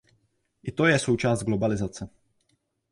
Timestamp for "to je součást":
0.71-1.43